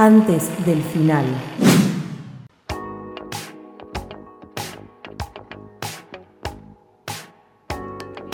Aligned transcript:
antes 0.00 0.48
del 0.64 0.82
final. 0.82 1.26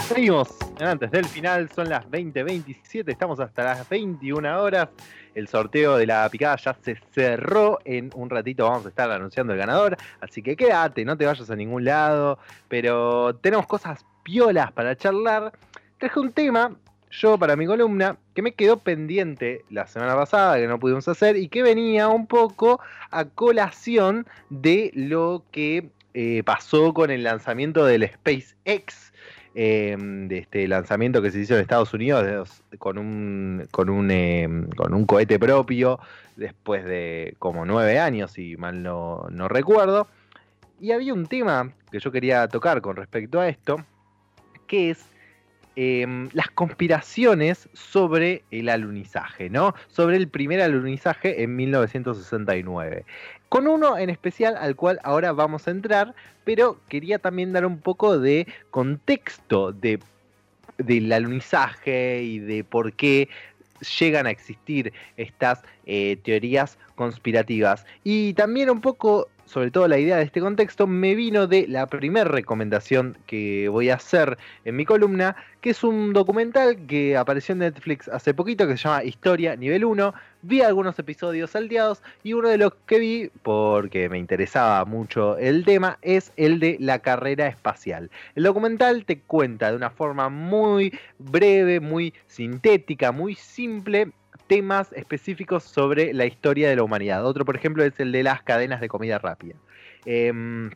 Seguimos 0.06 0.56
antes 0.78 1.10
del 1.10 1.24
final, 1.24 1.68
son 1.68 1.88
las 1.88 2.06
20.27, 2.08 3.10
estamos 3.10 3.40
hasta 3.40 3.64
las 3.64 3.88
21 3.88 4.62
horas. 4.62 4.90
El 5.34 5.48
sorteo 5.48 5.96
de 5.96 6.06
la 6.06 6.28
picada 6.28 6.54
ya 6.54 6.76
se 6.80 7.00
cerró. 7.10 7.80
En 7.84 8.12
un 8.14 8.30
ratito 8.30 8.68
vamos 8.68 8.86
a 8.86 8.90
estar 8.90 9.10
anunciando 9.10 9.52
el 9.52 9.58
ganador. 9.58 9.96
Así 10.20 10.42
que 10.42 10.54
quédate, 10.54 11.04
no 11.04 11.16
te 11.16 11.26
vayas 11.26 11.50
a 11.50 11.56
ningún 11.56 11.84
lado. 11.84 12.38
Pero 12.68 13.34
tenemos 13.34 13.66
cosas 13.66 14.06
piolas 14.22 14.70
para 14.70 14.94
charlar. 14.94 15.50
Traje 15.98 16.20
un 16.20 16.30
tema 16.30 16.76
yo 17.10 17.38
para 17.38 17.56
mi 17.56 17.66
columna 17.66 18.18
que 18.34 18.42
me 18.42 18.52
quedó 18.52 18.78
pendiente 18.78 19.64
la 19.70 19.86
semana 19.86 20.14
pasada, 20.14 20.58
que 20.58 20.66
no 20.66 20.78
pudimos 20.78 21.06
hacer, 21.08 21.36
y 21.36 21.48
que 21.48 21.62
venía 21.62 22.08
un 22.08 22.26
poco 22.26 22.80
a 23.10 23.24
colación 23.24 24.26
de 24.50 24.90
lo 24.94 25.42
que 25.50 25.88
eh, 26.14 26.42
pasó 26.44 26.92
con 26.94 27.10
el 27.10 27.22
lanzamiento 27.22 27.84
del 27.84 28.08
SpaceX. 28.08 29.12
Em, 29.58 30.28
de 30.28 30.36
este 30.36 30.68
lanzamiento 30.68 31.22
que 31.22 31.30
se 31.30 31.40
hizo 31.40 31.54
en 31.54 31.62
Estados 31.62 31.94
Unidos 31.94 32.62
con 32.76 32.98
un, 32.98 33.66
con, 33.70 33.88
un, 33.88 34.10
em, 34.10 34.68
con 34.68 34.92
un 34.92 35.06
cohete 35.06 35.38
propio 35.38 35.98
después 36.36 36.84
de 36.84 37.34
como 37.38 37.64
nueve 37.64 37.98
años, 37.98 38.32
si 38.32 38.58
mal 38.58 38.82
no, 38.82 39.26
no 39.30 39.48
recuerdo. 39.48 40.08
Y 40.78 40.92
había 40.92 41.14
un 41.14 41.26
tema 41.26 41.72
que 41.90 42.00
yo 42.00 42.12
quería 42.12 42.46
tocar 42.48 42.82
con 42.82 42.96
respecto 42.96 43.40
a 43.40 43.48
esto, 43.48 43.82
que 44.66 44.90
es 44.90 45.06
Em, 45.78 46.30
las 46.32 46.48
conspiraciones 46.48 47.68
sobre 47.74 48.42
el 48.50 48.70
alunizaje, 48.70 49.50
¿no? 49.50 49.74
Sobre 49.88 50.16
el 50.16 50.26
primer 50.26 50.62
alunizaje 50.62 51.42
en 51.42 51.54
1969. 51.54 53.04
Con 53.50 53.66
uno 53.66 53.98
en 53.98 54.08
especial 54.08 54.56
al 54.56 54.74
cual 54.74 54.98
ahora 55.04 55.32
vamos 55.32 55.68
a 55.68 55.72
entrar, 55.72 56.14
pero 56.44 56.80
quería 56.88 57.18
también 57.18 57.52
dar 57.52 57.66
un 57.66 57.78
poco 57.78 58.18
de 58.18 58.46
contexto 58.70 59.70
de, 59.70 60.00
del 60.78 61.12
alunizaje 61.12 62.22
y 62.22 62.38
de 62.38 62.64
por 62.64 62.94
qué 62.94 63.28
llegan 63.98 64.26
a 64.26 64.30
existir 64.30 64.94
estas 65.18 65.62
eh, 65.84 66.16
teorías 66.24 66.78
conspirativas. 66.94 67.84
Y 68.02 68.32
también 68.32 68.70
un 68.70 68.80
poco 68.80 69.28
sobre 69.46 69.70
todo 69.70 69.88
la 69.88 69.98
idea 69.98 70.16
de 70.16 70.24
este 70.24 70.40
contexto, 70.40 70.86
me 70.86 71.14
vino 71.14 71.46
de 71.46 71.66
la 71.68 71.86
primera 71.86 72.28
recomendación 72.28 73.16
que 73.26 73.68
voy 73.68 73.90
a 73.90 73.94
hacer 73.94 74.36
en 74.64 74.76
mi 74.76 74.84
columna, 74.84 75.36
que 75.60 75.70
es 75.70 75.82
un 75.82 76.12
documental 76.12 76.76
que 76.86 77.16
apareció 77.16 77.52
en 77.52 77.60
Netflix 77.60 78.08
hace 78.08 78.34
poquito, 78.34 78.66
que 78.66 78.76
se 78.76 78.84
llama 78.84 79.04
Historia 79.04 79.56
Nivel 79.56 79.84
1. 79.84 80.14
Vi 80.42 80.62
algunos 80.62 80.98
episodios 80.98 81.50
salteados 81.50 82.02
y 82.22 82.32
uno 82.34 82.48
de 82.48 82.58
los 82.58 82.74
que 82.86 82.98
vi, 82.98 83.30
porque 83.42 84.08
me 84.08 84.18
interesaba 84.18 84.84
mucho 84.84 85.38
el 85.38 85.64
tema, 85.64 85.98
es 86.02 86.32
el 86.36 86.60
de 86.60 86.76
la 86.80 86.98
carrera 86.98 87.46
espacial. 87.46 88.10
El 88.34 88.42
documental 88.42 89.04
te 89.04 89.20
cuenta 89.20 89.70
de 89.70 89.76
una 89.76 89.90
forma 89.90 90.28
muy 90.28 90.92
breve, 91.18 91.80
muy 91.80 92.12
sintética, 92.26 93.12
muy 93.12 93.34
simple, 93.36 94.12
temas 94.46 94.92
específicos 94.92 95.64
sobre 95.64 96.12
la 96.12 96.26
historia 96.26 96.68
de 96.68 96.76
la 96.76 96.82
humanidad. 96.82 97.26
Otro, 97.26 97.44
por 97.44 97.56
ejemplo, 97.56 97.84
es 97.84 97.98
el 98.00 98.12
de 98.12 98.22
las 98.22 98.42
cadenas 98.42 98.80
de 98.80 98.88
comida 98.88 99.18
rápida. 99.18 99.54
Em, 100.04 100.70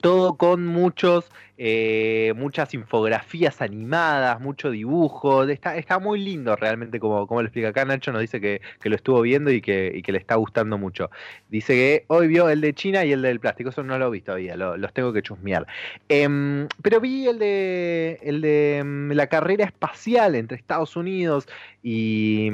todo 0.00 0.34
con 0.34 0.66
muchos, 0.66 1.30
eh, 1.56 2.32
muchas 2.36 2.74
infografías 2.74 3.62
animadas, 3.62 4.40
mucho 4.40 4.70
dibujo. 4.70 5.44
Está, 5.44 5.98
muy 5.98 6.18
lindo 6.20 6.56
realmente 6.56 6.98
como, 6.98 7.26
como 7.26 7.42
lo 7.42 7.46
explica 7.46 7.68
acá. 7.68 7.84
Nacho 7.84 8.12
nos 8.12 8.20
dice 8.20 8.40
que, 8.40 8.60
lo 8.82 8.96
estuvo 8.96 9.20
viendo 9.20 9.50
y 9.50 9.60
que, 9.60 10.02
le 10.04 10.18
está 10.18 10.34
gustando 10.34 10.78
mucho. 10.78 11.10
Dice 11.48 11.74
que 11.74 12.04
hoy 12.08 12.26
vio 12.28 12.48
el 12.48 12.60
de 12.60 12.74
China 12.74 13.04
y 13.04 13.12
el 13.12 13.22
del 13.22 13.40
plástico. 13.40 13.70
Eso 13.70 13.82
no 13.82 13.98
lo 13.98 14.08
he 14.08 14.10
visto 14.10 14.24
todavía, 14.24 14.56
los 14.56 14.92
tengo 14.92 15.12
que 15.12 15.22
chusmear. 15.22 15.66
Em, 16.08 16.66
pero 16.82 17.00
vi 17.00 17.26
el 17.28 17.38
de, 17.38 18.18
el 18.22 18.40
de 18.40 18.78
em, 18.78 19.10
la 19.12 19.26
carrera 19.26 19.64
espacial 19.64 20.34
entre 20.34 20.56
Estados 20.56 20.96
Unidos 20.96 21.46
y 21.82 22.48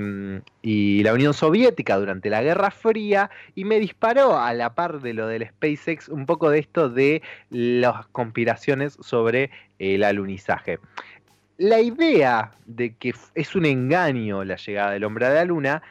la 1.05 1.15
Unión 1.15 1.33
Soviética 1.33 1.97
durante 1.97 2.31
la 2.31 2.43
Guerra 2.43 2.73
Fría 2.73 3.31
y 3.55 3.65
me 3.65 3.79
disparó 3.79 4.37
a 4.37 4.53
la 4.53 4.75
par 4.75 5.01
de 5.01 5.15
lo 5.15 5.29
del 5.29 5.47
SpaceX 5.47 6.09
un 6.09 6.27
poco 6.27 6.51
de 6.51 6.59
esto 6.59 6.89
de 6.89 7.23
las 7.51 8.07
conspiraciones 8.07 8.90
sobre 9.01 9.51
el 9.79 10.05
alunizaje. 10.05 10.79
La 11.59 11.81
idea 11.81 12.53
de 12.67 12.95
que 12.95 13.15
es 13.35 13.55
un 13.55 13.67
engaño 13.67 14.45
la 14.45 14.57
llegada 14.57 14.93
del 14.93 15.05
hombre 15.05 15.27
a 15.27 15.31
la 15.31 15.45
luna 15.45 15.83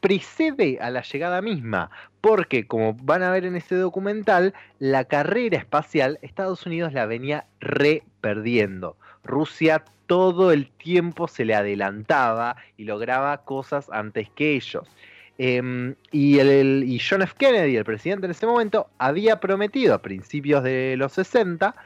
precede 0.00 0.78
a 0.80 0.90
la 0.90 1.02
llegada 1.02 1.42
misma, 1.42 1.90
porque 2.20 2.66
como 2.66 2.94
van 2.94 3.22
a 3.22 3.30
ver 3.30 3.44
en 3.44 3.56
este 3.56 3.74
documental, 3.74 4.54
la 4.78 5.04
carrera 5.04 5.58
espacial 5.58 6.18
Estados 6.22 6.66
Unidos 6.66 6.92
la 6.92 7.06
venía 7.06 7.46
re 7.60 8.02
perdiendo. 8.20 8.96
Rusia 9.24 9.84
todo 10.06 10.52
el 10.52 10.70
tiempo 10.70 11.28
se 11.28 11.44
le 11.44 11.54
adelantaba 11.54 12.56
y 12.76 12.84
lograba 12.84 13.38
cosas 13.38 13.90
antes 13.92 14.30
que 14.30 14.54
ellos. 14.54 14.88
Em, 15.36 15.94
y, 16.10 16.38
el, 16.40 17.00
John 17.08 17.22
F. 17.22 17.34
Kennedy, 17.38 17.76
el 17.76 17.84
presidente 17.84 18.26
en 18.26 18.32
ese 18.32 18.46
momento, 18.46 18.88
había 18.98 19.38
prometido 19.38 19.94
a 19.94 20.02
principios 20.02 20.64
de 20.64 20.96
los 20.96 21.12
60 21.12 21.76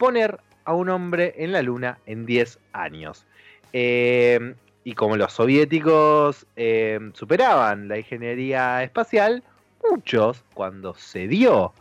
poner 0.00 0.40
a 0.64 0.72
un 0.72 0.88
hombre 0.88 1.34
en 1.36 1.52
la 1.52 1.60
luna 1.60 1.98
en 2.06 2.24
10 2.24 2.58
años. 2.72 3.26
Em, 3.74 4.54
y 4.82 4.94
como 4.94 5.18
los 5.18 5.34
soviéticos 5.34 6.46
em, 6.56 7.12
superaban 7.12 7.86
la 7.86 7.98
ingeniería 7.98 8.82
espacial, 8.82 9.44
muchos, 9.88 10.42
cuando 10.54 10.94
se 10.94 11.28
dio 11.28 11.74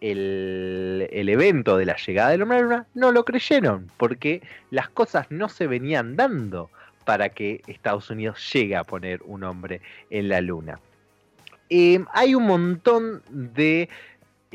el, 0.00 1.08
el, 1.10 1.28
evento 1.28 1.76
de 1.76 1.86
la 1.86 1.96
llegada 1.96 2.30
del 2.30 2.42
hombre 2.42 2.58
a 2.58 2.60
la 2.60 2.64
luna, 2.64 2.86
no 2.94 3.10
lo 3.10 3.24
creyeron, 3.24 3.90
porque 3.96 4.40
las 4.70 4.88
cosas 4.88 5.26
no 5.30 5.48
se 5.48 5.66
venían 5.66 6.14
dando 6.14 6.70
para 7.04 7.30
que 7.30 7.60
Estados 7.66 8.08
Unidos 8.08 8.38
llegue 8.52 8.76
a 8.76 8.84
poner 8.84 9.20
un 9.24 9.42
hombre 9.42 9.80
en 10.10 10.28
la 10.28 10.40
luna. 10.40 10.78
Em, 11.70 12.06
hay 12.12 12.36
un 12.36 12.46
montón 12.46 13.22
de, 13.30 13.88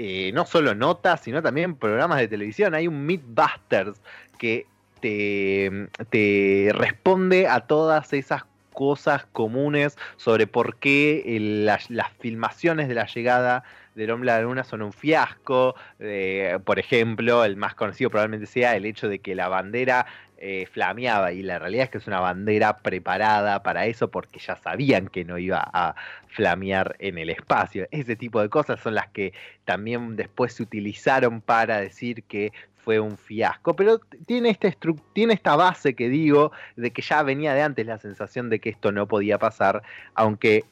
eh, 0.02 0.32
no 0.34 0.46
solo 0.46 0.74
notas, 0.74 1.20
sino 1.20 1.42
también 1.42 1.76
programas 1.76 2.20
de 2.20 2.30
televisión. 2.30 2.74
Hay 2.74 2.88
un 2.88 3.06
Mythbusters 3.06 4.00
que 4.38 4.66
te, 5.02 5.90
te 6.10 6.72
responde 6.74 7.50
a 7.50 7.60
todas 7.60 8.14
esas 8.14 8.46
cosas 8.72 9.26
comunes 9.34 9.98
sobre 10.16 10.48
por 10.48 10.78
qué 10.78 11.38
las, 11.66 11.90
filmaciones 12.20 12.88
de 12.88 12.94
la 12.94 13.08
llegada 13.08 13.66
del 13.94 14.12
hombre 14.12 14.32
a 14.32 14.38
la 14.38 14.44
luna 14.44 14.64
son 14.64 14.84
un 14.84 14.94
fiasco. 14.94 15.76
Eh, 16.00 16.58
por 16.64 16.80
ejemplo, 16.80 17.44
el 17.44 17.58
más 17.58 17.76
conocido 17.76 18.10
probablemente 18.10 18.46
sea 18.46 18.78
el 18.78 18.86
hecho 18.86 19.10
de 19.10 19.20
que 19.20 19.36
la 19.36 19.50
bandera 19.50 20.06
eh, 20.42 20.66
flameaba 20.72 21.32
y 21.34 21.44
la 21.44 21.60
realidad 21.60 21.86
es 21.86 21.90
que 21.90 21.98
es 21.98 22.08
una 22.08 22.20
bandera 22.20 22.78
preparada 22.78 23.62
para 23.62 23.86
eso 23.86 24.10
porque 24.10 24.40
ya 24.40 24.56
sabían 24.56 25.08
que 25.08 25.26
no 25.26 25.38
iba 25.38 25.62
a 25.62 25.96
flamear 26.28 26.96
en 27.00 27.18
el 27.18 27.30
espacio. 27.30 27.88
Ese 27.92 28.16
tipo 28.16 28.42
de 28.42 28.50
cosas 28.50 28.80
son 28.80 28.96
las 28.96 29.10
que 29.10 29.34
también 29.66 30.16
después 30.16 30.54
se 30.54 30.64
utilizaron 30.64 31.42
para 31.42 31.82
decir 31.82 32.24
que 32.24 32.54
fue 32.78 33.00
un 33.00 33.18
fiasco, 33.18 33.76
pero 33.76 34.00
tiene, 34.26 34.50
este 34.50 34.76
tiene 35.14 35.34
esta 35.34 35.56
base 35.56 35.94
que 35.94 36.10
digo 36.10 36.52
de 36.76 36.92
que 36.92 37.02
ya 37.02 37.22
venía 37.24 37.54
de 37.54 37.62
antes 37.62 37.86
la 37.86 37.98
sensación 37.98 38.50
de 38.50 38.60
que 38.60 38.70
esto 38.70 38.92
no 38.92 39.08
podía 39.08 39.38
pasar, 39.38 39.84
aunque 40.16 40.64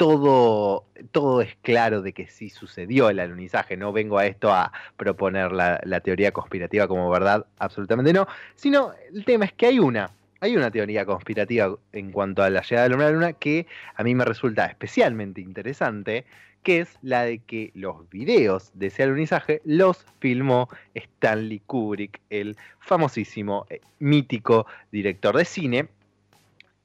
todo, 0.00 0.86
todo 1.12 1.42
es 1.42 1.56
claro 1.60 2.00
de 2.00 2.14
que 2.14 2.26
sí 2.26 2.48
sucedió 2.48 3.10
el 3.10 3.20
alunizaje. 3.20 3.76
No 3.76 3.92
vengo 3.92 4.16
a 4.16 4.24
esto 4.24 4.50
a 4.50 4.72
proponer 4.96 5.52
la, 5.52 6.00
teoría 6.00 6.32
conspirativa 6.32 6.88
como 6.88 7.10
verdad, 7.10 7.44
absolutamente 7.58 8.14
no. 8.14 8.26
Sino 8.54 8.92
el 9.12 9.26
tema 9.26 9.44
es 9.44 9.52
que 9.52 9.66
hay 9.66 9.78
una, 9.78 10.10
hay 10.40 10.56
una 10.56 10.70
teoría 10.70 11.04
conspirativa 11.04 11.76
en 11.92 12.12
cuanto 12.12 12.42
a 12.42 12.48
la 12.48 12.62
llegada 12.62 12.84
del 12.84 12.94
hombre 12.94 13.08
a 13.08 13.10
la 13.10 13.14
luna 13.14 13.32
que 13.34 13.66
a 13.94 14.02
mí 14.02 14.14
me 14.14 14.24
resulta 14.24 14.64
especialmente 14.64 15.42
interesante, 15.42 16.24
que 16.62 16.80
es 16.80 16.96
la 17.02 17.24
de 17.24 17.40
que 17.40 17.70
los 17.74 18.08
videos 18.08 18.70
de 18.72 18.86
ese 18.86 19.02
alunizaje 19.02 19.60
los 19.66 20.06
filmó 20.18 20.70
Stanley 20.94 21.60
Kubrick, 21.66 22.22
el 22.30 22.56
famosísimo, 22.78 23.66
eh, 23.68 23.82
mítico 23.98 24.66
director 24.90 25.36
de 25.36 25.44
cine. 25.44 25.88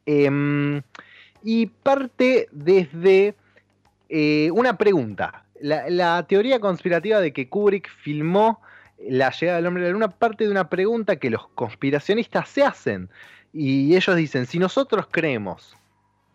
Em, 0.05 0.81
y 1.45 1.67
parte 1.67 2.49
desde 2.51 3.35
eh, 4.09 4.49
una 4.51 4.77
pregunta. 4.77 5.45
La, 5.61 6.23
teoría 6.23 6.59
conspirativa 6.59 7.21
de 7.21 7.31
que 7.31 7.47
Kubrick 7.47 7.87
filmó 7.87 8.61
la 9.07 9.29
llegada 9.29 9.57
del 9.57 9.67
hombre 9.67 9.83
a 9.83 9.87
la 9.87 9.93
luna 9.93 10.09
parte 10.09 10.43
de 10.43 10.49
una 10.49 10.69
pregunta 10.69 11.17
que 11.17 11.29
los 11.29 11.47
conspiracionistas 11.49 12.49
se 12.49 12.63
hacen. 12.63 13.09
Y 13.53 13.95
ellos 13.95 14.15
dicen, 14.15 14.47
si 14.47 14.57
nosotros 14.57 15.07
creemos 15.11 15.77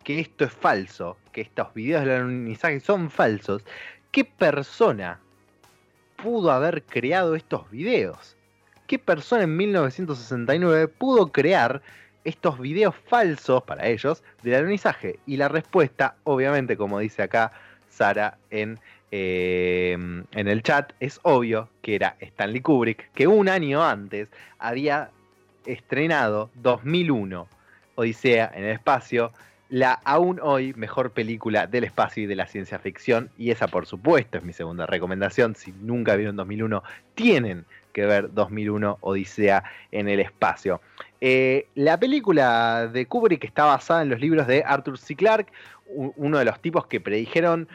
que 0.05 0.21
esto 0.21 0.45
es 0.45 0.53
falso, 0.53 1.19
que 1.33 1.41
estos 1.41 1.75
videos 1.75 2.05
del 2.05 2.23
alunizaje 2.23 2.79
son 2.79 3.11
falsos, 3.11 3.65
¿qué 4.13 4.25
persona 4.25 5.21
pudo 6.23 6.53
haber 6.53 6.85
creado 6.85 7.35
estos 7.35 7.69
videos? 7.71 8.37
¿Qué 8.87 9.01
persona 9.01 9.43
en 9.43 9.56
1969 9.56 10.87
pudo 10.87 11.33
crear 11.33 11.83
estos 12.25 12.58
videos 12.58 12.94
falsos 13.08 13.62
para 13.62 13.87
ellos 13.87 14.22
del 14.43 14.55
alunizaje. 14.55 15.19
Y 15.26 15.37
la 15.37 15.49
respuesta, 15.49 16.17
obviamente, 16.25 16.76
como 16.76 16.99
dice 16.99 17.22
acá 17.22 17.52
Sara 17.88 18.38
en, 18.50 18.78
eh, 19.11 19.93
en 19.93 20.49
el 20.49 20.62
chat, 20.62 20.93
es 21.00 21.20
obvio 21.22 21.69
que 21.82 21.94
era 21.94 22.17
Stanley 22.20 22.61
Kubrick, 22.61 23.11
que 23.12 23.26
un 23.26 23.49
año 23.49 23.82
antes 23.84 24.28
había 24.58 25.11
estrenado 25.67 26.50
2001, 26.56 27.49
Odisea 27.96 28.50
en 28.55 28.64
el 28.64 28.70
espacio, 28.70 29.32
la 29.70 29.93
aún 30.05 30.40
hoy 30.43 30.75
mejor 30.75 31.12
película 31.12 31.67
del 31.67 31.84
espacio 31.84 32.25
y 32.25 32.26
de 32.26 32.34
la 32.34 32.46
ciencia 32.46 32.78
ficción. 32.78 33.31
Y 33.38 33.50
esa, 33.50 33.69
por 33.69 33.87
supuesto, 33.87 34.38
es 34.38 34.44
mi 34.44 34.52
segunda 34.52 34.84
recomendación. 34.84 35.55
Si 35.55 35.72
nunca 35.72 36.17
vieron 36.17 36.37
2001, 36.37 36.82
tienen 37.14 37.64
que 37.93 38.07
ver 38.07 38.33
2001 38.33 38.99
Odisea 39.01 39.65
en 39.93 40.09
el 40.09 40.21
espacio. 40.21 40.81
Eh, 41.21 41.67
la 41.75 41.99
película 41.99 42.87
de 42.87 43.07
Kubrick 43.07 43.45
está 43.45 43.65
basada 43.65 44.03
en 44.03 44.09
los 44.09 44.21
libros 44.21 44.47
de 44.47 44.63
Arthur 44.65 44.99
C. 44.99 45.15
Clarke, 45.15 45.53
uno 45.87 46.39
de 46.39 46.45
los 46.45 46.61
tipos 46.61 46.87
que 46.87 47.01
predijeron 47.01 47.69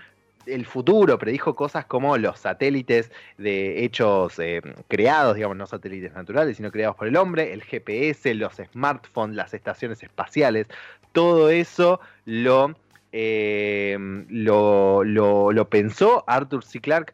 el 0.45 0.65
futuro, 0.65 1.17
predijo 1.17 1.55
cosas 1.55 1.85
como 1.85 2.17
los 2.17 2.39
satélites 2.39 3.11
de 3.37 3.83
hechos 3.83 4.39
eh, 4.39 4.61
creados, 4.87 5.35
digamos, 5.35 5.57
no 5.57 5.65
satélites 5.65 6.13
naturales, 6.13 6.57
sino 6.57 6.71
creados 6.71 6.95
por 6.95 7.07
el 7.07 7.17
hombre, 7.17 7.53
el 7.53 7.63
GPS, 7.63 8.33
los 8.35 8.53
smartphones, 8.55 9.35
las 9.35 9.53
estaciones 9.53 10.03
espaciales, 10.03 10.67
todo 11.11 11.49
eso 11.49 11.99
lo, 12.25 12.75
eh, 13.11 13.97
lo, 14.29 15.03
lo, 15.03 15.69
pensó 15.69 16.23
Arthur 16.27 16.63
C. 16.63 16.79
Clarke 16.79 17.13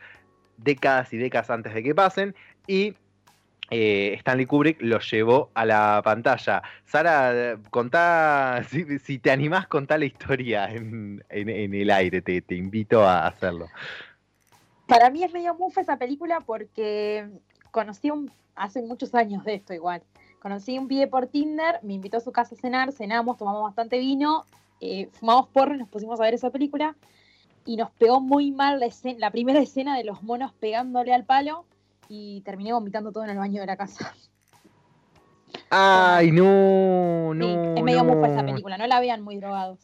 décadas 0.58 1.12
y 1.14 1.18
décadas 1.18 1.50
antes 1.50 1.74
de 1.74 1.84
que 1.84 1.96
pasen 1.96 2.36
y 2.68 2.96
eh, 3.74 4.16
Stanley 4.20 4.46
Kubrick 4.46 4.82
lo 4.82 5.00
llevó 5.00 5.50
a 5.54 5.66
la 5.66 6.02
pantalla. 6.04 6.62
Sara, 6.86 7.58
contá, 7.70 8.62
si, 8.70 9.18
te 9.18 9.32
animás, 9.32 9.68
contá 9.68 9.98
la 9.98 10.06
historia 10.06 10.70
en, 10.70 11.24
el 11.30 11.90
aire, 11.90 12.22
te, 12.22 12.44
invito 12.54 13.02
a 13.02 13.28
hacerlo. 13.28 13.70
Para 14.88 15.10
mí 15.10 15.24
es 15.24 15.32
medio 15.32 15.56
mufa 15.56 15.80
esa 15.80 15.98
película 15.98 16.42
porque 16.42 17.30
conocí 17.72 18.12
un, 18.12 18.30
hace 18.56 18.82
muchos 18.82 19.16
años 19.16 19.46
de 19.46 19.56
esto 19.56 19.74
igual. 19.74 20.04
Conocí 20.42 20.78
un 20.78 20.90
pibe 20.90 21.08
por 21.08 21.28
Tinder, 21.28 21.80
me 21.82 21.94
invitó 21.94 22.18
a 22.18 22.20
su 22.22 22.34
casa 22.34 22.56
a 22.56 22.58
cenar, 22.58 22.92
cenamos, 22.92 23.38
tomamos 23.38 23.64
bastante 23.64 24.00
vino, 24.00 24.44
eh, 24.82 25.08
fumamos 25.14 25.48
porro 25.48 25.76
y 25.76 25.78
nos 25.78 25.88
pusimos 25.88 26.20
a 26.20 26.24
ver 26.24 26.34
esa 26.34 26.50
película. 26.50 26.98
Y 27.64 27.78
nos 27.78 27.90
pegó 27.92 28.20
muy 28.20 28.52
mal 28.52 28.82
la, 28.82 28.90
la 29.18 29.32
primera 29.32 29.62
escena 29.62 29.96
de 29.96 30.04
los 30.04 30.24
monos 30.24 30.52
pegándole 30.52 31.14
al 31.14 31.24
palo 31.24 31.64
y 32.14 32.42
terminé 32.42 32.74
vomitando 32.74 33.14
todo 33.14 33.24
en 33.24 33.30
el 33.30 33.38
baño 33.38 33.62
de 33.62 33.68
la 33.68 33.78
casa. 33.78 34.14
Ay, 35.70 36.32
no, 36.32 37.34
no. 37.34 37.76
es 37.76 37.84
medio 37.84 38.04
mufa 38.04 38.28
esa 38.28 38.46
película, 38.46 38.78
no 38.78 38.86
la 38.86 39.00
vean 39.00 39.22
muy 39.22 39.38
drogados. 39.38 39.80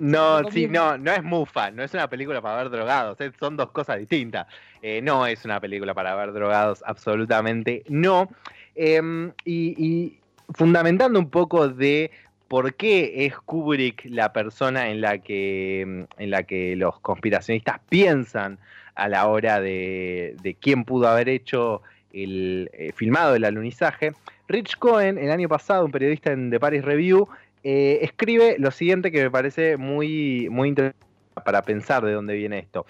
No, 0.00 0.42
sí, 0.50 0.66
no, 0.66 0.98
no 0.98 1.12
es 1.12 1.22
mufa, 1.22 1.70
no 1.70 1.84
es 1.84 1.94
una 1.94 2.08
película 2.08 2.40
para 2.40 2.56
ver 2.56 2.70
drogados, 2.70 3.18
son 3.38 3.56
dos 3.56 3.70
cosas 3.70 3.98
distintas. 3.98 4.48
Eh, 4.82 5.00
no 5.00 5.26
es 5.26 5.44
una 5.44 5.60
película 5.60 5.94
para 5.94 6.16
ver 6.16 6.32
drogados, 6.32 6.82
absolutamente 6.84 7.84
no. 7.88 8.28
Em, 8.74 9.32
y, 9.44 10.18
fundamentando 10.54 11.20
un 11.20 11.30
poco 11.30 11.68
de 11.68 12.10
por 12.48 12.74
qué 12.74 13.26
es 13.26 13.38
Kubrick 13.38 14.06
la 14.06 14.32
persona 14.32 14.88
en 14.88 15.00
la 15.00 15.18
que, 15.18 15.82
en 15.82 16.30
la 16.30 16.42
que 16.42 16.74
los 16.74 16.98
conspiracionistas 16.98 17.78
piensan 17.88 18.58
a 18.94 19.08
la 19.08 19.26
hora 19.26 19.60
de, 19.60 20.56
quién 20.60 20.84
pudo 20.84 21.08
haber 21.08 21.28
hecho 21.28 21.82
el 22.12 22.70
eh, 22.72 22.92
filmado 22.94 23.32
del 23.32 23.44
alunizaje. 23.44 24.12
Rich 24.48 24.76
Cohen, 24.78 25.18
el 25.18 25.30
año 25.30 25.48
pasado, 25.48 25.84
un 25.84 25.92
periodista 25.92 26.32
en 26.32 26.50
The 26.50 26.58
Paris 26.58 26.84
Review, 26.84 27.28
eh, 27.62 27.98
escribe 28.02 28.56
lo 28.58 28.70
siguiente 28.70 29.12
que 29.12 29.22
me 29.22 29.30
parece 29.30 29.76
muy, 29.76 30.48
muy 30.50 30.68
interesante 30.68 31.06
para 31.44 31.62
pensar 31.62 32.04
de 32.04 32.12
dónde 32.12 32.34
viene 32.34 32.58
esto. 32.58 32.86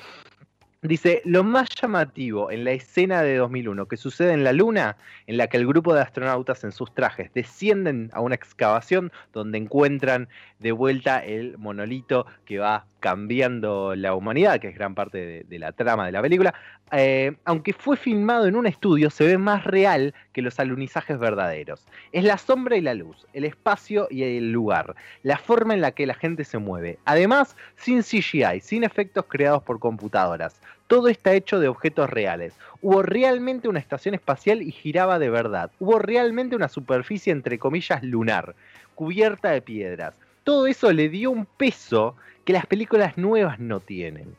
Dice, 0.82 1.20
lo 1.26 1.44
más 1.44 1.68
llamativo 1.78 2.50
en 2.50 2.64
la 2.64 2.70
escena 2.70 3.22
de 3.22 3.36
2001 3.36 3.86
que 3.86 3.98
sucede 3.98 4.32
en 4.32 4.44
la 4.44 4.54
Luna, 4.54 4.96
en 5.26 5.36
la 5.36 5.46
que 5.46 5.58
el 5.58 5.66
grupo 5.66 5.92
de 5.92 6.00
astronautas 6.00 6.64
en 6.64 6.72
sus 6.72 6.94
trajes 6.94 7.30
descienden 7.34 8.08
a 8.14 8.22
una 8.22 8.34
excavación 8.34 9.12
donde 9.34 9.58
encuentran 9.58 10.30
de 10.58 10.72
vuelta 10.72 11.18
el 11.18 11.58
monolito 11.58 12.24
que 12.46 12.60
va 12.60 12.86
cambiando 13.00 13.94
la 13.96 14.14
humanidad, 14.14 14.60
que 14.60 14.68
es 14.68 14.74
gran 14.74 14.94
parte 14.94 15.44
de, 15.48 15.58
la 15.58 15.72
trama 15.72 16.06
de 16.06 16.12
la 16.12 16.22
película, 16.22 16.54
eh, 16.92 17.36
aunque 17.44 17.72
fue 17.72 17.96
filmado 17.96 18.46
en 18.46 18.56
un 18.56 18.66
estudio, 18.66 19.10
se 19.10 19.24
ve 19.24 19.38
más 19.38 19.64
real 19.64 20.14
que 20.32 20.42
los 20.42 20.60
alunizajes 20.60 21.18
verdaderos. 21.18 21.84
Es 22.12 22.24
la 22.24 22.38
sombra 22.38 22.76
y 22.76 22.80
la 22.80 22.94
luz, 22.94 23.26
el 23.32 23.44
espacio 23.44 24.06
y 24.10 24.22
el 24.22 24.52
lugar, 24.52 24.94
la 25.22 25.38
forma 25.38 25.74
en 25.74 25.80
la 25.80 25.92
que 25.92 26.06
la 26.06 26.14
gente 26.14 26.44
se 26.44 26.58
mueve. 26.58 26.98
Además, 27.04 27.56
sin 27.76 28.02
CGI, 28.02 28.60
sin 28.60 28.84
efectos 28.84 29.24
creados 29.28 29.62
por 29.62 29.80
computadoras. 29.80 30.60
Todo 30.86 31.08
está 31.08 31.32
hecho 31.32 31.60
de 31.60 31.68
objetos 31.68 32.10
reales. 32.10 32.54
Hubo 32.82 33.02
realmente 33.02 33.68
una 33.68 33.78
estación 33.78 34.14
espacial 34.14 34.60
y 34.60 34.72
giraba 34.72 35.18
de 35.18 35.30
verdad. 35.30 35.70
Hubo 35.78 35.98
realmente 35.98 36.56
una 36.56 36.68
superficie 36.68 37.32
entre 37.32 37.58
comillas 37.58 38.02
lunar, 38.02 38.54
cubierta 38.96 39.50
de 39.50 39.62
piedras. 39.62 40.14
Todo 40.44 40.66
eso 40.66 40.92
le 40.92 41.08
dio 41.08 41.30
un 41.30 41.46
peso 41.46 42.16
que 42.44 42.52
las 42.52 42.66
películas 42.66 43.16
nuevas 43.18 43.58
no 43.58 43.80
tienen. 43.80 44.34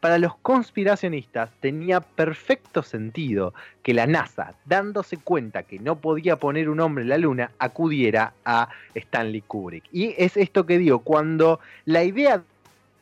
Para 0.00 0.18
los 0.18 0.36
conspiracionistas 0.36 1.50
tenía 1.60 2.00
perfecto 2.00 2.82
sentido 2.82 3.54
que 3.82 3.94
la 3.94 4.06
NASA, 4.06 4.54
dándose 4.66 5.16
cuenta 5.16 5.62
que 5.62 5.78
no 5.78 5.96
podía 5.96 6.36
poner 6.36 6.68
un 6.68 6.80
hombre 6.80 7.04
en 7.04 7.08
la 7.08 7.18
luna, 7.18 7.50
acudiera 7.58 8.34
a 8.44 8.68
Stanley 8.94 9.40
Kubrick. 9.40 9.84
Y 9.92 10.14
es 10.18 10.36
esto 10.36 10.66
que 10.66 10.76
digo, 10.76 10.98
cuando 10.98 11.60
la 11.86 12.04
idea 12.04 12.42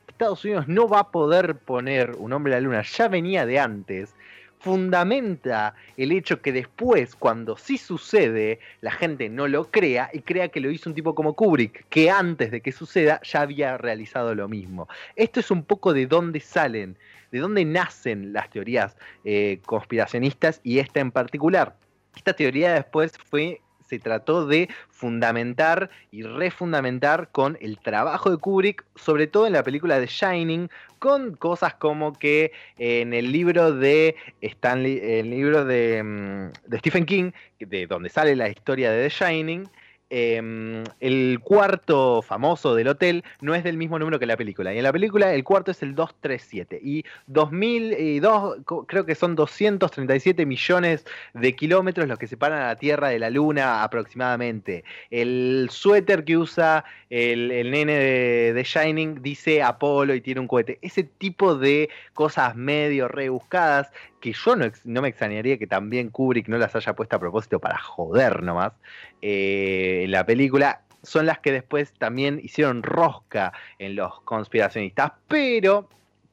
Estados 0.06 0.44
Unidos 0.44 0.68
no 0.68 0.86
va 0.86 1.00
a 1.00 1.10
poder 1.10 1.56
poner 1.56 2.12
un 2.18 2.32
hombre 2.32 2.52
a 2.52 2.56
la 2.58 2.60
luna, 2.60 2.82
ya 2.82 3.08
venía 3.08 3.44
de 3.46 3.58
antes, 3.58 4.14
fundamenta 4.62 5.74
el 5.96 6.12
hecho 6.12 6.40
que 6.40 6.52
después, 6.52 7.16
cuando 7.16 7.56
sí 7.56 7.78
sucede, 7.78 8.60
la 8.80 8.92
gente 8.92 9.28
no 9.28 9.48
lo 9.48 9.70
crea 9.70 10.08
y 10.12 10.20
crea 10.20 10.48
que 10.48 10.60
lo 10.60 10.70
hizo 10.70 10.88
un 10.88 10.94
tipo 10.94 11.14
como 11.14 11.34
Kubrick, 11.34 11.86
que 11.88 12.10
antes 12.10 12.52
de 12.52 12.60
que 12.60 12.70
suceda 12.70 13.20
ya 13.22 13.40
había 13.40 13.76
realizado 13.76 14.34
lo 14.34 14.48
mismo. 14.48 14.88
Esto 15.16 15.40
es 15.40 15.50
un 15.50 15.64
poco 15.64 15.92
de 15.92 16.06
dónde 16.06 16.38
salen, 16.38 16.96
de 17.32 17.40
dónde 17.40 17.64
nacen 17.64 18.32
las 18.32 18.50
teorías 18.50 18.96
eh, 19.24 19.58
conspiracionistas 19.66 20.60
y 20.62 20.78
esta 20.78 21.00
en 21.00 21.10
particular. 21.10 21.76
Esta 22.14 22.32
teoría 22.34 22.74
después 22.74 23.12
fue 23.18 23.60
se 23.86 23.98
trató 23.98 24.46
de 24.46 24.68
fundamentar 24.90 25.90
y 26.10 26.22
refundamentar 26.22 27.30
con 27.32 27.58
el 27.60 27.78
trabajo 27.78 28.30
de 28.30 28.36
Kubrick, 28.36 28.84
sobre 28.96 29.26
todo 29.26 29.46
en 29.46 29.52
la 29.52 29.62
película 29.62 29.98
de 29.98 30.06
Shining, 30.06 30.68
con 30.98 31.34
cosas 31.34 31.74
como 31.74 32.12
que 32.12 32.52
en 32.78 33.12
el 33.12 33.32
libro 33.32 33.72
de 33.72 34.14
Stanley, 34.40 35.00
el 35.02 35.30
libro 35.30 35.64
mm, 35.64 35.66
de 35.66 36.78
Stephen 36.78 37.06
King, 37.06 37.32
de 37.58 37.86
donde 37.86 38.08
sale 38.08 38.36
la 38.36 38.48
historia 38.48 38.90
de 38.92 39.08
The 39.08 39.24
Shining, 39.24 39.68
Em, 40.14 40.84
el 41.00 41.40
cuarto 41.40 42.20
famoso 42.20 42.74
del 42.74 42.88
hotel 42.88 43.24
no 43.40 43.54
es 43.54 43.64
del 43.64 43.78
mismo 43.78 43.98
número 43.98 44.18
que 44.18 44.26
la 44.26 44.36
película. 44.36 44.74
Y 44.74 44.76
en 44.76 44.82
la 44.82 44.92
película 44.92 45.32
el 45.32 45.42
cuarto 45.42 45.70
es 45.70 45.82
el 45.82 45.94
237. 45.94 46.78
Y 46.82 47.06
2002, 47.28 48.58
creo 48.88 49.06
que 49.06 49.14
son 49.14 49.34
237 49.34 50.44
millones 50.44 51.06
de 51.32 51.56
kilómetros 51.56 52.06
los 52.08 52.18
que 52.18 52.26
separan 52.26 52.60
a 52.60 52.66
la 52.66 52.76
Tierra 52.76 53.08
de 53.08 53.20
la 53.20 53.30
Luna 53.30 53.82
aproximadamente. 53.82 54.84
El 55.10 55.68
suéter 55.70 56.24
que 56.24 56.36
usa 56.36 56.84
el, 57.08 57.70
nene 57.70 57.94
de, 57.94 58.52
de, 58.52 58.64
Shining 58.64 59.22
dice 59.22 59.62
Apolo 59.62 60.14
y 60.14 60.20
tiene 60.20 60.40
un 60.40 60.46
cohete. 60.46 60.78
Ese 60.82 61.04
tipo 61.04 61.54
de 61.54 61.88
cosas 62.12 62.54
medio 62.54 63.08
rebuscadas 63.08 63.90
que 64.22 64.32
yo 64.32 64.56
no, 64.56 65.02
me 65.02 65.08
extrañaría 65.08 65.58
que 65.58 65.66
también 65.66 66.08
Kubrick 66.08 66.48
no 66.48 66.56
las 66.56 66.74
haya 66.76 66.94
puesto 66.94 67.16
a 67.16 67.18
propósito 67.18 67.58
para 67.58 67.76
joder 67.78 68.42
nomás 68.42 68.72
eh, 69.20 70.02
en 70.04 70.12
la 70.12 70.24
película, 70.24 70.82
son 71.02 71.26
las 71.26 71.40
que 71.40 71.50
después 71.50 71.92
también 71.94 72.40
hicieron 72.42 72.84
rosca 72.84 73.52
en 73.80 73.96
los 73.96 74.20
conspiracionistas. 74.22 75.12
Pero 75.26 75.88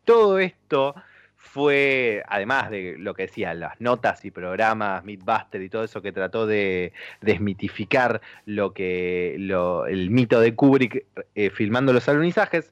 todo 0.05 0.37
esto 0.37 0.93
fue, 1.35 2.23
además 2.27 2.69
de 2.69 2.95
lo 2.99 3.15
que 3.15 3.23
decían 3.23 3.59
las 3.59 3.81
notas 3.81 4.23
y 4.23 4.29
programas, 4.29 5.03
Mythbuster 5.03 5.61
y 5.63 5.69
todo 5.69 5.83
eso 5.83 6.03
que 6.03 6.11
trató 6.11 6.45
de 6.45 6.93
desmitificar 7.21 8.21
lo 8.45 8.71
que 8.71 9.33
el 9.33 10.09
mito 10.11 10.39
de 10.39 10.53
Kubrick 10.53 11.05
eh, 11.33 11.49
filmando 11.49 11.91
los 11.91 12.07
alunizajes, 12.07 12.69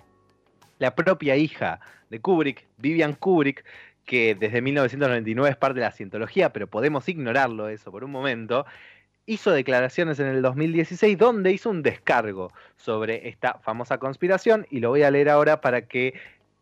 la 0.78 0.94
propia 0.94 1.36
hija 1.36 1.80
de 2.12 2.20
Kubrick, 2.20 2.68
Vivian 2.78 3.14
Kubrick, 3.14 3.66
que 4.08 4.34
desde 4.34 4.62
1999 4.62 5.52
es 5.52 5.58
parte 5.58 5.80
de 5.82 5.86
la 5.86 5.92
cientología, 5.92 6.52
pero 6.52 6.66
podemos 6.66 7.08
ignorarlo 7.08 7.68
eso 7.68 7.92
por 7.92 8.04
un 8.04 8.10
momento, 8.10 8.66
hizo 9.28 9.52
declaraciones 9.52 10.20
en 10.20 10.28
el 10.28 10.42
2016 10.42 11.18
donde 11.18 11.52
hizo 11.52 11.70
un 11.70 11.84
descargo 11.84 12.52
sobre 12.78 13.28
esta 13.28 13.60
famosa 13.60 14.00
conspiración 14.00 14.66
y 14.72 14.80
lo 14.80 14.90
voy 14.90 15.04
a 15.04 15.12
leer 15.12 15.30
ahora 15.30 15.60
para 15.60 15.82
que 15.82 16.14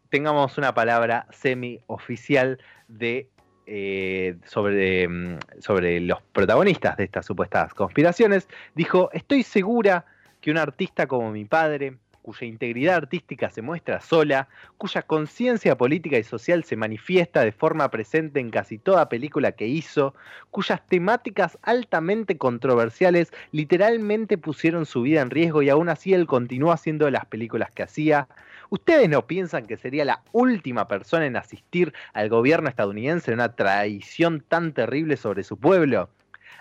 tengamos 0.10 0.58
una 0.58 0.74
palabra 0.74 1.28
semi-oficial 1.30 2.58
de, 2.88 3.30
eh, 3.68 4.36
sobre, 4.46 5.08
mm, 5.08 5.40
sobre 5.60 6.00
los 6.00 6.22
protagonistas 6.34 6.98
de 6.98 7.04
estas 7.04 7.28
supuestas 7.28 7.76
conspiraciones. 7.76 8.48
Dijo, 8.74 9.12
estoy 9.14 9.44
segura 9.44 10.06
que 10.42 10.50
un 10.50 10.58
artista 10.58 11.06
como 11.06 11.32
mi 11.32 11.46
padre, 11.46 11.98
cuya 12.26 12.48
integridad 12.48 12.96
artística 12.96 13.52
se 13.52 13.62
muestra 13.62 14.02
sola, 14.02 14.48
cuya 14.80 15.04
conciencia 15.04 15.78
política 15.78 16.18
y 16.18 16.24
social 16.24 16.64
se 16.64 16.76
manifiesta 16.76 17.42
de 17.42 17.52
forma 17.52 17.92
presente 17.92 18.40
en 18.40 18.50
casi 18.50 18.80
toda 18.80 19.10
película 19.10 19.52
que 19.52 19.68
hizo, 19.68 20.16
cuyas 20.50 20.84
temáticas 20.88 21.60
altamente 21.62 22.40
controversiales 22.40 23.32
literalmente 23.52 24.40
pusieron 24.40 24.88
su 24.88 25.04
vida 25.04 25.22
en 25.22 25.30
riesgo 25.30 25.62
y 25.62 25.70
aún 25.70 25.88
así 25.88 26.16
él 26.16 26.26
continuó 26.26 26.72
haciendo 26.72 27.08
las 27.12 27.28
películas 27.28 27.70
que 27.70 27.84
hacía. 27.84 28.28
¿Ustedes 28.72 29.08
no 29.08 29.28
piensan 29.28 29.68
que 29.68 29.78
sería 29.78 30.04
la 30.04 30.24
última 30.32 30.88
persona 30.88 31.28
en 31.28 31.38
asistir 31.38 31.94
al 32.14 32.30
gobierno 32.30 32.70
estadounidense 32.70 33.30
en 33.30 33.36
una 33.36 33.56
traición 33.56 34.44
tan 34.48 34.74
terrible 34.74 35.16
sobre 35.16 35.44
su 35.44 35.58
pueblo? 35.58 36.10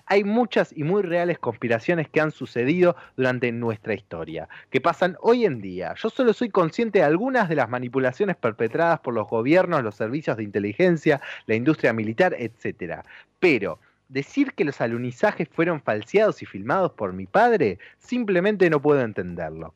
Hay 0.06 0.24
muchas 0.24 0.72
y 0.76 0.84
muy 0.84 1.02
reales 1.02 1.38
conspiraciones 1.38 2.08
que 2.08 2.20
han 2.20 2.30
sucedido 2.30 2.96
durante 3.16 3.50
nuestra 3.52 3.94
historia, 3.94 4.48
que 4.70 4.80
pasan 4.80 5.16
hoy 5.20 5.44
en 5.44 5.60
día. 5.60 5.94
Yo 5.96 6.10
solo 6.10 6.32
soy 6.32 6.50
consciente 6.50 6.98
de 6.98 7.04
algunas 7.04 7.48
de 7.48 7.56
las 7.56 7.68
manipulaciones 7.68 8.36
perpetradas 8.36 9.00
por 9.00 9.14
los 9.14 9.28
gobiernos, 9.28 9.82
los 9.82 9.94
servicios 9.94 10.36
de 10.36 10.44
inteligencia, 10.44 11.20
la 11.46 11.54
industria 11.54 11.92
militar, 11.92 12.36
etc. 12.38 13.00
Pero 13.40 13.78
decir 14.08 14.52
que 14.52 14.64
los 14.64 14.80
alunizajes 14.80 15.48
fueron 15.48 15.80
falseados 15.80 16.42
y 16.42 16.46
filmados 16.46 16.92
por 16.92 17.12
mi 17.12 17.26
padre, 17.26 17.78
simplemente 17.98 18.68
no 18.68 18.80
puedo 18.80 19.00
entenderlo. 19.00 19.74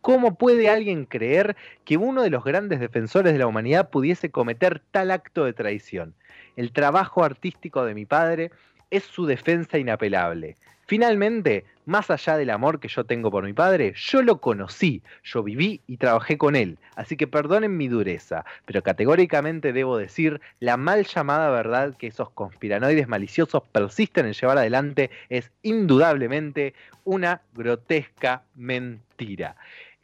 ¿Cómo 0.00 0.34
puede 0.34 0.68
alguien 0.68 1.06
creer 1.06 1.56
que 1.86 1.96
uno 1.96 2.22
de 2.22 2.28
los 2.28 2.44
grandes 2.44 2.78
defensores 2.78 3.32
de 3.32 3.38
la 3.38 3.46
humanidad 3.46 3.88
pudiese 3.88 4.30
cometer 4.30 4.82
tal 4.90 5.10
acto 5.10 5.46
de 5.46 5.54
traición? 5.54 6.14
El 6.56 6.72
trabajo 6.72 7.24
artístico 7.24 7.86
de 7.86 7.94
mi 7.94 8.04
padre 8.04 8.50
es 8.96 9.04
su 9.04 9.26
defensa 9.26 9.78
inapelable. 9.78 10.56
Finalmente, 10.86 11.64
más 11.86 12.10
allá 12.10 12.36
del 12.36 12.50
amor 12.50 12.78
que 12.78 12.88
yo 12.88 13.04
tengo 13.04 13.30
por 13.30 13.44
mi 13.44 13.52
padre, 13.52 13.94
yo 13.96 14.22
lo 14.22 14.40
conocí, 14.40 15.02
yo 15.22 15.42
viví 15.42 15.80
y 15.86 15.96
trabajé 15.96 16.36
con 16.36 16.56
él, 16.56 16.78
así 16.94 17.16
que 17.16 17.26
perdonen 17.26 17.76
mi 17.76 17.88
dureza, 17.88 18.44
pero 18.66 18.82
categóricamente 18.82 19.72
debo 19.72 19.96
decir, 19.96 20.40
la 20.60 20.76
mal 20.76 21.06
llamada 21.06 21.50
verdad 21.50 21.96
que 21.96 22.08
esos 22.08 22.30
conspiranoides 22.30 23.08
maliciosos 23.08 23.62
persisten 23.72 24.26
en 24.26 24.34
llevar 24.34 24.58
adelante 24.58 25.10
es 25.30 25.50
indudablemente 25.62 26.74
una 27.04 27.40
grotesca 27.54 28.42
mentira. 28.54 29.56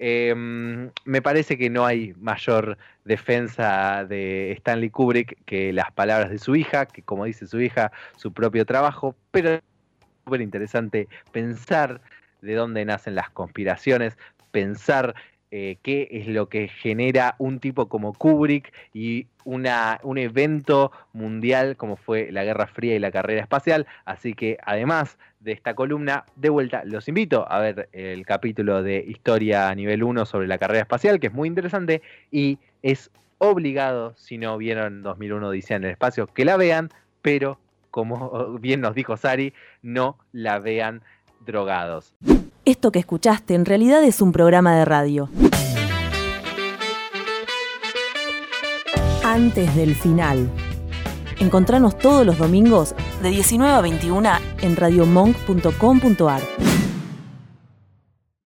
Em, 0.03 0.91
me 1.05 1.21
parece 1.21 1.59
que 1.59 1.69
no 1.69 1.85
hay 1.85 2.15
mayor 2.15 2.79
defensa 3.05 4.07
de 4.07 4.51
Stanley 4.53 4.89
Kubrick 4.89 5.45
que 5.45 5.75
las 5.75 5.93
palabras 5.93 6.31
de 6.31 6.39
su 6.39 6.57
hija, 6.57 6.87
que 6.87 7.03
como 7.03 7.27
dice 7.27 7.47
su 7.47 7.61
hija, 7.61 7.93
su 8.17 8.33
propio 8.33 8.65
trabajo, 8.65 9.15
pero 9.31 9.51
es 9.51 9.61
súper 10.25 10.41
interesante 10.41 11.07
pensar 11.33 12.01
de 12.41 12.55
dónde 12.55 12.83
nacen 12.87 13.15
las 13.15 13.29
conspiraciones, 13.29 14.17
pensar 14.53 15.15
eh, 15.53 15.79
qué 15.83 16.09
es 16.13 16.29
lo 16.29 16.49
que 16.49 16.69
genera 16.69 17.35
un 17.39 17.59
tipo 17.59 17.89
como 17.89 18.13
Kubrick 18.13 18.73
y 18.95 19.27
una, 19.45 19.99
un 20.05 20.19
evento 20.19 20.93
mundial 21.13 21.77
como 21.77 21.97
fue 21.97 22.31
la 22.31 22.45
Guerra 22.45 22.69
Fría 22.69 22.95
y 22.95 23.01
la 23.01 23.11
carrera 23.11 23.41
espacial. 23.43 23.87
Así 24.05 24.35
que 24.35 24.59
además 24.65 25.19
de 25.41 25.53
esta 25.53 25.75
columna, 25.75 26.25
de 26.37 26.51
vuelta 26.51 26.85
los 26.85 27.09
invito 27.09 27.51
a 27.51 27.59
ver 27.59 27.89
el 27.93 28.25
capítulo 28.27 28.83
de 28.83 29.05
Historia 29.07 29.75
nivel 29.75 30.05
1 30.05 30.25
sobre 30.25 30.47
la 30.47 30.59
carrera 30.59 30.83
espacial, 30.83 31.19
que 31.19 31.29
es 31.29 31.33
muy 31.33 31.49
interesante 31.49 32.03
y 32.31 32.59
es 32.83 33.11
obligado, 33.39 34.15
si 34.17 34.39
no 34.39 34.57
vieron 34.59 35.03
2001 35.03 35.49
Odisea 35.49 35.79
en 35.79 35.85
el 35.85 35.91
espacio, 35.91 36.27
que 36.27 36.45
la 36.45 36.57
vean, 36.57 36.91
pero 37.23 37.59
como 37.91 38.59
bien 38.61 38.81
nos 38.81 38.95
dijo 38.95 39.17
Sari, 39.17 39.53
no 39.83 40.17
la 40.33 40.59
vean 40.59 41.03
drogados. 41.45 42.15
Esto 42.71 42.93
que 42.93 43.01
escuchaste 43.01 43.55
en 43.55 43.65
realidad 43.65 44.05
es 44.05 44.23
un 44.23 44.31
programa 44.31 44.77
de 44.77 44.85
radio. 44.85 45.29
Antes 49.25 49.75
del 49.75 49.97
final. 49.97 50.49
Encontranos 51.41 51.99
todos 51.99 52.25
los 52.25 52.39
domingos 52.39 52.95
de 53.25 53.31
19 53.31 53.75
a 53.75 53.81
21 53.81 54.31
en 54.63 54.77
radiomonk.com.ar. 54.77 56.43